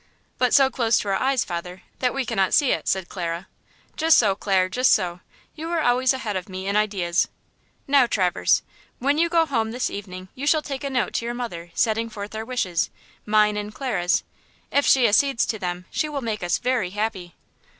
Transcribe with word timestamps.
"But 0.39 0.51
so 0.51 0.71
close 0.71 0.97
to 1.01 1.09
our 1.09 1.13
eyes, 1.13 1.45
father, 1.45 1.83
that 1.99 2.11
we 2.11 2.25
cannot 2.25 2.55
see 2.55 2.71
it," 2.71 2.87
said 2.87 3.07
Clara. 3.07 3.47
"Just 3.95 4.17
so, 4.17 4.33
Clare; 4.33 4.67
just 4.67 4.91
so. 4.95 5.19
You 5.53 5.69
are 5.69 5.81
always 5.81 6.11
ahead 6.11 6.35
of 6.35 6.49
me 6.49 6.65
in 6.65 6.75
ideas. 6.75 7.27
Now, 7.85 8.07
Traverse, 8.07 8.63
when 8.97 9.19
you 9.19 9.29
go 9.29 9.45
home 9.45 9.69
this 9.69 9.91
evening 9.91 10.29
you 10.33 10.47
shall 10.47 10.63
take 10.63 10.83
a 10.83 10.89
note 10.89 11.13
to 11.13 11.25
your 11.25 11.35
mother 11.35 11.69
setting 11.75 12.09
forth 12.09 12.33
our 12.33 12.43
wishes–mine 12.45 13.55
and 13.55 13.75
Clara's; 13.75 14.23
if 14.71 14.87
she 14.87 15.05
accedes 15.07 15.45
to 15.45 15.59
them 15.59 15.85
she 15.91 16.09
will 16.09 16.21
make 16.21 16.41
us 16.41 16.57
very 16.57 16.89
happy." 16.89 17.35